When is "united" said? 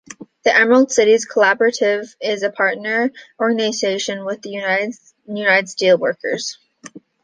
5.27-5.67